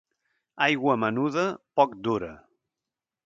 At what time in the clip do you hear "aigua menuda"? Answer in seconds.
0.67-1.45